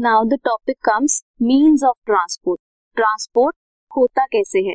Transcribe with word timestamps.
Now 0.00 0.24
the 0.24 0.34
topic 0.44 0.76
comes 0.84 1.24
means 1.42 1.82
of 1.84 1.96
transport 2.06 2.60
transport 2.96 3.56
होता 3.96 4.24
कैसे 4.24 4.58
है? 4.58 4.72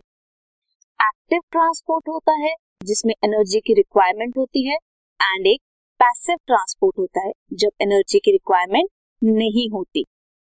एक्टिव 1.00 1.40
ट्रांसपोर्ट 1.52 2.10
होता 2.10 2.32
है, 2.32 2.54
जिसमें 2.84 3.14
एनर्जी 3.24 3.60
की 3.60 3.74
रिक्वायरमेंट 3.74 4.38
होती 4.38 4.68
है 4.68 4.76
एंड 5.20 5.48
एक 5.48 5.62
पैसिव 6.00 6.36
ट्रांसपोर्ट 6.48 7.00
होता 7.00 7.22
है, 7.28 7.32
जब 7.54 7.70
एनर्जी 7.82 8.20
की 8.20 8.32
रिक्वायरमेंट 8.32 8.90
नहीं 9.24 9.70
होती। 9.70 10.06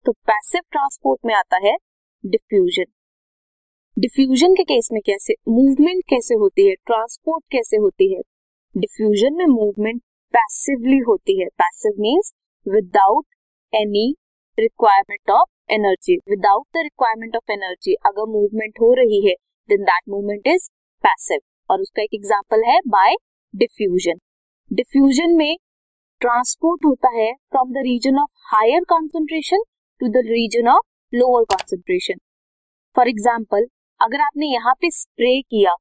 तो 0.06 0.12
पैसिव 0.12 0.60
ट्रांसपोर्ट 0.70 1.20
में 1.26 1.34
आता 1.34 1.56
है 1.56 1.76
डिफ्यूजन 2.26 2.84
डिफ्यूजन 3.98 4.54
के 4.54 4.64
केस 4.64 4.88
में 4.92 5.02
कैसे 5.06 5.34
मूवमेंट 5.48 6.02
कैसे 6.08 6.34
होती 6.34 6.68
है? 6.68 6.74
ट्रांसपोर्ट 6.74 7.44
कैसे 7.52 7.76
होती 7.76 8.14
है? 8.14 8.20
डिफ्यूजन 8.76 9.34
में 9.34 9.46
मूवमेंट 9.46 10.02
पैसिवली 10.34 10.98
होती 10.98 11.40
है। 11.40 11.46
Passive 11.46 11.92
means 11.98 12.32
without 12.68 13.26
any 13.74 14.14
requirement 14.62 15.30
of 15.30 15.72
energy 15.72 16.16
without 16.30 16.66
the 16.68 16.82
requirement 16.82 17.36
of 17.36 17.52
energy 17.52 17.94
अगर 18.06 18.26
मूवमेंट 18.30 18.80
हो 18.80 18.92
रही 18.94 19.20
है 19.26 19.34
then 19.68 19.82
that 19.84 20.08
movement 20.08 20.46
is 20.48 20.68
passive 21.04 21.40
और 21.70 21.80
उसका 21.80 22.02
एक 22.02 22.14
एग्जांपल 22.14 22.64
है 22.66 22.78
बाय 22.88 23.14
डिफ्यूजन 23.54 24.18
डिफ्यूजन 24.70 25.36
में 25.36 25.56
ट्रांसपोर्ट 26.20 26.84
होता 26.84 27.08
है 27.12 27.32
from 27.50 27.72
the 27.72 27.82
region 27.84 28.18
of 28.18 28.30
higher 28.48 28.84
concentration 28.88 29.62
to 30.00 30.08
the 30.10 30.22
region 30.26 30.68
of 30.68 30.86
lower 31.12 31.44
concentration 31.46 32.18
for 32.96 33.08
example 33.08 33.66
अगर 34.00 34.20
आपने 34.20 34.46
यहाँ 34.46 34.74
पे 34.74 34.90
स्प्रे 34.92 35.40
किया 35.42 35.74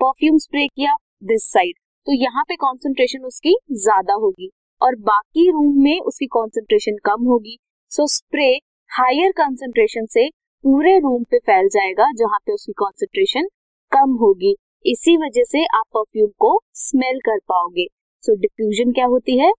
परफ्यूम 0.00 0.38
स्प्रे 0.38 0.66
किया 0.66 0.94
दिस 1.24 1.44
साइड 1.48 1.74
तो 2.06 2.12
यहाँ 2.14 2.44
पे 2.44 2.56
कॉन्सेंट्रेशन 2.56 3.24
उसकी 3.24 3.56
ज़्यादा 3.74 4.14
होगी 4.20 4.50
और 4.80 4.96
बाकी 5.02 5.50
रूम 5.50 5.82
में 5.82 5.98
उसकी 6.00 6.26
कॉन्सेंट्रेशन 6.28 6.96
कम 7.04 7.24
होगी। 7.24 7.56
सो 7.90 8.06
स्प्रे 8.06 8.46
हायर 8.90 9.32
कॉन्सेंट्रेशन 9.36 10.04
से 10.06 10.28
पूरे 10.64 10.98
रूम 10.98 11.22
पे 11.30 11.38
फैल 11.38 11.68
जाएगा, 11.68 12.04
जहाँ 12.12 12.38
पे 12.38 12.52
उसकी 12.52 12.72
कॉन्सेंट्रेशन 12.72 13.48
कम 13.92 14.12
होगी। 14.20 14.54
इसी 14.84 15.16
वजह 15.16 15.44
से 15.44 15.64
आप 15.76 15.84
परफ्यूम 15.94 16.28
को 16.38 16.50
स्मेल 16.76 17.18
कर 17.20 17.38
पाओगे। 17.48 17.86
सो 18.22 18.34
डिफ्यूजन 18.36 18.92
क्या 18.92 19.06
होती 19.06 19.38
है? 19.38 19.50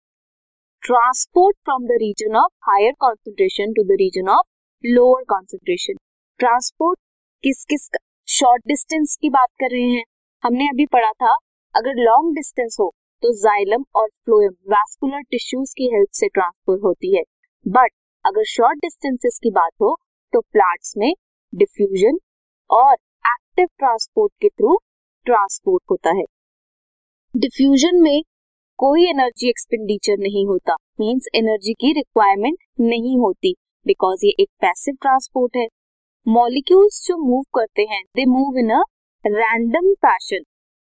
Transport 0.84 1.58
from 1.58 1.86
the 1.88 1.98
region 2.02 2.36
of 2.38 2.52
higher 2.70 2.94
concentration 3.00 3.74
to 3.74 3.84
the 3.84 3.98
region 4.02 4.30
of 4.30 4.48
lower 4.84 5.24
concentration 5.30 5.98
transport 6.40 7.00
किस 7.44 7.64
किस 7.66 7.90
शॉर्ट 8.28 8.68
डिस्टेंस 8.68 9.18
की 9.22 9.30
बात 9.30 9.50
कर 9.60 9.72
रहे 9.72 9.90
हैं। 9.90 10.04
हमने 10.44 10.70
अभी 10.70 10.86
पढ़ा 10.88 11.12
था, 11.14 11.36
अगर 11.76 12.04
लॉन्ग 12.04 12.36
डिस्टेंस 12.36 12.78
हो 12.80 12.92
तो 13.24 13.34
जाइलम 13.38 13.84
और 13.96 14.08
फ्लोएम 14.10 14.54
वैस्कुलर 14.70 15.22
टिश्यूज 15.32 15.74
की 15.78 15.96
हेल्प 15.96 16.10
से 16.14 16.28
ट्रांसफ़र 16.30 16.80
होती 16.84 17.16
है। 17.18 17.24
बट 17.66 17.92
अगर 18.26 18.44
शॉर्ट 18.48 18.80
डिस्टेंसेस 18.80 19.40
की 19.44 19.50
बात 19.52 19.72
हो 19.82 19.96
तो 20.34 20.40
प्लांट्स 20.54 20.94
में 20.98 21.12
डिफ्यूजन 21.54 22.18
और 22.70 22.94
एक्टिव 22.94 23.68
ट्रांसपोर्ट 23.80 24.32
के 24.42 24.50
थ्रू 24.50 24.76
ट्रांसपोर्ट 25.26 25.84
होता 25.92 26.10
है। 26.18 26.24
डिफ्यूजन 27.34 28.02
में 28.02 28.22
कोई 28.80 29.06
एनर्जी 29.10 29.50
एक्सपेंडिचर 29.50 30.18
नहीं 30.20 30.46
होता 30.48 30.76
मींस 31.00 31.28
एनर्जी 31.36 31.74
की 31.74 31.92
रिक्वायरमेंट 31.94 32.58
नहीं 32.82 33.18
होती 33.20 33.54
बिकॉज़ 33.86 34.26
ये 34.26 34.32
एक 34.40 34.50
पैसिव 34.62 34.96
ट्रांसपोर्ट 35.02 35.58
है। 35.58 35.68
मॉलिक्यूल्स 36.26 37.04
जो 37.08 37.18
मूव 37.20 37.44
करते 37.56 37.82
हैं 37.92 38.04
they 38.16 38.26
move 38.28 38.58
in 38.60 38.70
a 38.72 38.82
random 39.26 39.94
fashion 40.06 40.44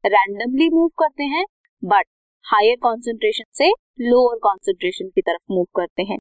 randomly 0.03 0.69
move 0.69 0.88
करते 1.00 1.23
हैं 1.25 1.45
बट 1.84 2.06
हायर 2.45 2.75
कॉन्सेंट्रेशन 2.84 3.44
से 3.53 3.69
लोअर 4.02 4.38
कॉन्सेंट्रेशन 4.44 5.09
की 5.09 5.22
तरफ़ 5.22 5.53
मूव 5.53 5.66
करते 5.75 6.03
हैं। 6.03 6.17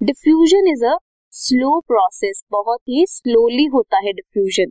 Diffusion 0.00 0.66
is 0.68 0.84
a 0.84 0.96
slow 1.32 1.68
process 1.88 2.42
बहुत 2.52 2.80
ही 2.88 3.04
स्लोली 3.08 3.64
होता 3.74 3.98
है 4.04 4.12
diffusion 4.12 4.70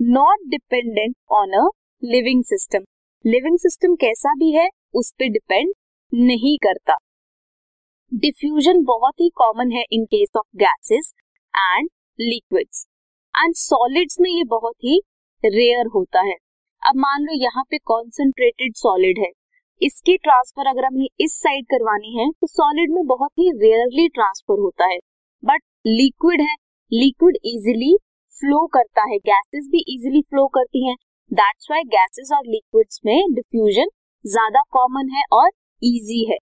not 0.00 0.40
dependent 0.50 1.14
on 1.32 1.52
a 1.58 1.62
living 2.02 2.42
system 2.44 2.84
living 3.24 3.56
system 3.58 3.94
कैसा 3.96 4.34
भी 4.34 4.50
है, 4.52 4.68
उस 4.94 5.10
पर 5.12 5.28
डिपेंड 5.28 5.72
नहीं 6.12 6.56
करता. 6.58 6.96
डिफ्यूजन 8.12 8.82
बहुत 8.84 9.20
ही 9.20 9.28
कॉमन 9.36 9.72
है 9.72 9.84
in 9.92 10.04
case 10.06 10.36
of 10.36 10.46
gases 10.56 11.12
and 11.54 11.88
liquids 12.18 12.86
and 13.34 13.54
solids 13.56 14.20
में 14.20 14.30
ये 14.30 14.44
बहुत 14.48 14.74
ही 14.84 15.00
रेयर 15.44 15.86
होता 15.94 16.20
है. 16.20 16.36
अब 16.82 16.96
मान 16.98 17.22
लो 17.22 17.42
यहाँ 17.42 17.64
पे 17.70 17.78
कॉन्सेंट्रेटेड 17.86 18.74
सॉलिड 18.76 19.18
है. 19.18 19.30
इसकी 19.80 20.16
ट्रांसफ़र 20.16 20.66
अगर 20.66 20.84
हमें 20.84 21.06
इस 21.20 21.32
साइड 21.34 21.64
करवानी 21.66 22.16
है 22.16 22.30
तो 22.30 22.46
सॉलिड 22.46 22.90
में 22.90 23.04
बहुत 23.06 23.30
ही 23.38 23.50
रेयरली 23.58 24.08
ट्रांसफ़र 24.08 24.60
होता 24.60 24.86
है। 24.86 24.98
बट 25.42 25.62
लिक्विड 25.88 26.40
है 26.40 26.54
लिक्विड 26.92 27.36
इजिली 27.46 27.96
फ्लो 28.32 28.66
करता 28.66 29.02
है। 29.10 29.18
गैसेस 29.20 29.68
भी 29.70 29.84
इजिली 29.88 30.20
फ्लो 30.22 30.46
करती 30.48 30.86
हैं। 30.86 30.96
दैट्स 31.30 31.66
व्हाई 31.70 31.82
गैसेस 31.88 32.30
और 32.34 32.46
लिक्विड्स 32.46 33.00
में 33.06 33.34
डिफ्यूजन 33.34 33.88
ज़्यादा 34.24 34.62
कॉमन 34.72 35.10
है 35.14 35.22
और 35.32 35.50
इजी 35.82 36.24
है। 36.30 36.36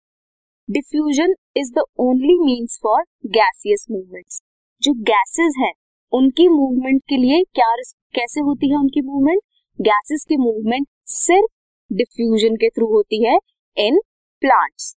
Diffusion 0.69 1.33
is 1.57 1.71
the 1.73 1.83
only 1.99 2.37
means 2.39 2.79
for 2.83 3.03
gaseous 3.29 3.85
movements 3.91 4.41
जो 4.81 4.93
गैसेस 5.03 5.55
हैं, 5.59 5.71
उनकी 6.13 6.47
मूवमेंट 6.49 7.01
के 7.09 7.17
लिए 7.17 7.43
क्या 7.55 7.75
कैसे 8.15 8.41
होती 8.41 8.69
है 8.69 8.77
उनकी 8.77 9.01
मूवमेंट 9.01 9.41
गैसेस 9.79 10.25
की 10.29 10.37
मूवमेंट 10.37 10.87
सिर्फ़ 11.07 11.51
डिफ्यूजन 11.91 12.55
के 12.55 12.69
थ्रू 12.69 12.87
होती 12.87 13.23
है 13.23 13.37
इन 13.77 13.99
प्लांट्स 14.41 14.95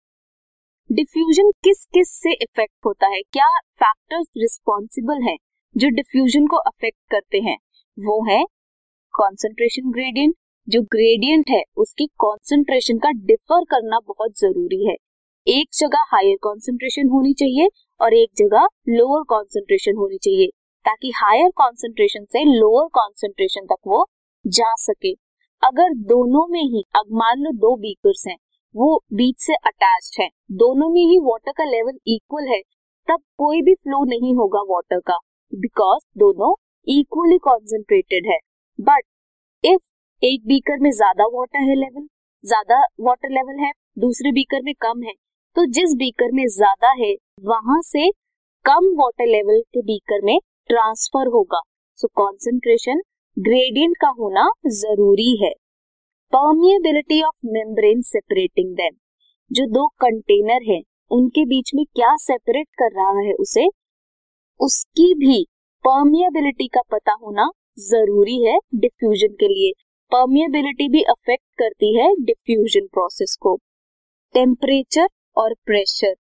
डिफ्यूजन 0.91 1.51
किस 1.65 1.85
किस 1.95 2.11
से 2.13 2.33
इफ़ेक्ट 2.33 2.75
होता 2.87 3.07
है? 3.07 3.21
क्या 3.23 3.49
फैक्टर्स 3.75 4.27
रिस्पॉन्सिबल 4.37 5.23
हैं 5.23 5.37
जो 5.75 5.89
डिफ्यूजन 5.89 6.47
को 6.47 6.57
अफेक्ट 6.57 6.99
करते 7.11 7.39
हैं? 7.39 7.57
वो 7.99 8.23
है 8.31 8.43
कॉन्सेंट्रेशन 9.15 9.91
ग्रेडियंट 9.91 10.35
जो 10.69 10.83
ग्रेडियंट 10.83 11.51
है, 11.51 11.63
उसकी 11.77 12.07
कॉन्सेंट्रेशन 12.19 12.99
का 12.99 13.11
डिफर 13.11 13.65
करना 13.65 13.99
बहुत 13.99 14.39
ज़रूरी 14.39 14.87
है। 14.87 14.95
एक 15.47 15.69
जगह 15.75 16.07
हायर 16.09 16.37
कॉन्सेंट्रेशन 16.43 17.09
होनी 17.09 17.33
चाहिए 17.35 17.69
और 18.01 18.15
एक 18.15 18.31
जगह 18.37 18.67
लोअर 18.89 19.23
कॉन्सेंट्रेशन 19.29 19.97
होनी 19.97 20.19
चाहिए, 20.19 20.47
ताकि 20.85 21.13
हायर 21.17 21.51
कॉन्सेंट्रेशन 21.57 22.25
से 22.25 22.45
लोअर 22.55 22.89
कॉन्सेंट्रेशन 22.95 23.67
तक 23.67 23.79
वो 23.87 24.07
जा 24.45 24.75
सके। 24.79 25.25
अगर 25.62 25.94
दोनों 26.06 26.47
में 26.47 26.62
ही, 26.62 26.83
अब 26.97 27.06
मान 27.12 27.41
लो 27.41 27.50
दो 27.59 27.75
बीकर्स 27.77 28.25
हैं, 28.28 28.37
वो 28.75 28.97
बीच 29.12 29.37
से 29.41 29.55
अटैच्ड 29.67 30.21
है, 30.21 30.28
दोनों 30.55 30.89
में 30.91 31.00
ही 31.03 31.19
वाटर 31.22 31.53
का 31.53 31.65
लेवल 31.67 31.99
इक्वल 32.09 32.49
है, 32.49 32.61
तब 33.09 33.21
कोई 33.39 33.62
भी 33.62 33.75
फ्लो 33.75 34.03
नहीं 34.05 34.34
होगा 34.34 34.61
वाटर 34.69 35.00
का 35.00 35.19
बिकॉज़ 35.53 36.03
दोनों 36.19 36.55
इक्वली 36.87 37.39
कॉन्सेंट्रेटेड 37.39 38.27
है। 38.27 38.39
बट 38.78 39.03
इफ़ 39.65 39.83
एक 40.22 40.47
बीकर 40.47 40.78
में 40.81 40.91
ज़्यादा 40.93 41.27
वाटर 41.28 41.69
है 41.69 41.75
लेवल 41.77 42.06
ज़्यादा 42.44 42.81
वाटर 43.00 43.31
लेवल 43.31 43.65
है, 43.65 43.71
दूसरे 43.99 44.33
बीकर 44.33 44.62
में 44.62 44.75
कम 44.81 45.03
है 45.03 45.12
तो 45.56 45.65
जिस 45.73 45.94
बीकर 45.99 46.33
में 46.33 46.47
ज़्यादा 46.49 46.93
है, 46.99 47.12
वहाँ 47.44 47.81
से 47.83 48.11
कम 48.65 48.88
वाटर 48.99 49.27
लेवल 49.27 49.61
के 49.75 49.83
बीकर 49.83 50.25
में 50.25 50.38
ट्रांसफ़र 50.69 51.28
होगा। 51.28 51.61
सो 52.00 52.09
कॉन्सेंट्रेशन 52.17 53.00
ग्रेडियंट 53.37 53.97
का 54.01 54.09
होना 54.09 54.43
ज़रूरी 54.67 55.37
है। 55.43 55.51
Permeability 56.33 57.21
of 57.23 57.47
membrane 57.47 58.01
separating 58.03 58.73
them 58.75 58.95
जो 59.51 59.67
दो 59.67 59.87
कंटेनर 60.01 60.63
हैं 60.71 60.81
उनके 61.11 61.45
बीच 61.45 61.71
में 61.75 61.85
क्या 61.97 62.15
सेपरेट 62.17 62.67
कर 62.79 62.91
रहा 62.93 63.27
है 63.27 63.33
उसे 63.35 63.67
उसकी 64.61 65.13
भी 65.15 65.43
परमिएबिलिटी 65.85 66.69
का 66.69 66.81
पता 66.91 67.13
होना 67.23 67.51
ज़रूरी 67.81 68.43
है 68.45 68.59
डिफ्यूजन 68.75 69.35
के 69.35 69.49
लिए। 69.49 69.73
परमिएबिलिटी 70.13 70.89
भी 70.89 71.03
अफेक्ट 71.03 71.44
करती 71.59 71.94
है 71.99 72.11
डिफ्यूजन 72.21 72.87
प्रोसेस 72.87 73.37
को। 73.41 73.56
टेम्परेचर 74.35 75.09
और 75.37 75.55
प्रेशर 75.67 76.15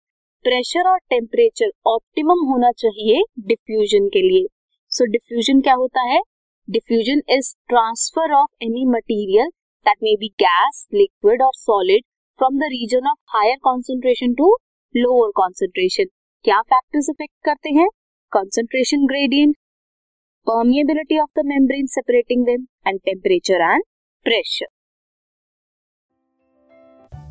प्रेशर 0.44 0.90
और 0.90 0.98
टेम्परेचर 1.10 1.70
ऑप्टिमम 1.86 2.46
होना 2.50 2.70
चाहिए 2.72 3.24
डिफ्यूजन 3.40 4.08
के 4.08 4.28
लिए। 4.28 4.46
सो 4.92 5.04
so, 5.04 5.10
डिफ्यूजन 5.10 5.60
क्या 5.60 5.74
होता 5.74 6.02
है? 6.02 6.20
Diffusion 6.68 7.20
is 7.30 7.52
transfer 7.68 8.32
of 8.34 8.64
any 8.64 8.84
material 8.90 9.48
that 9.86 9.96
may 10.02 10.14
be 10.16 10.28
gas 10.40 10.86
liquid 10.94 11.42
और 11.42 11.50
solid 11.54 12.04
from 12.38 12.58
the 12.58 12.68
region 12.72 13.06
of 13.06 13.36
higher 13.36 13.56
concentration 13.64 14.34
to 14.34 14.48
lower 14.94 15.30
concentration 15.36 16.04
क्या 16.44 16.60
फैक्टर्स 16.62 17.10
इफ़ेक्ट 17.10 17.34
करते 17.44 17.70
हैं? 17.70 17.88
Concentration 18.32 19.06
gradient 19.06 19.56
permeability 20.46 21.18
of 21.18 21.40
the 21.40 21.44
membrane 21.46 21.86
separating 21.90 22.44
them 22.46 22.66
and 22.86 23.00
temperature 23.00 23.62
and 23.64 23.84
pressure 24.26 24.66